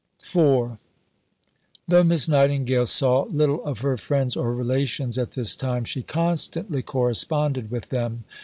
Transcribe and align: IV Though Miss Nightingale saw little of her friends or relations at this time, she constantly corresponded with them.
IV 0.23 0.79
Though 1.87 2.03
Miss 2.03 2.27
Nightingale 2.27 2.87
saw 2.87 3.25
little 3.25 3.63
of 3.63 3.81
her 3.81 3.97
friends 3.97 4.35
or 4.35 4.51
relations 4.51 5.19
at 5.19 5.33
this 5.33 5.55
time, 5.55 5.85
she 5.85 6.01
constantly 6.01 6.81
corresponded 6.81 7.69
with 7.69 7.89
them. 7.89 8.23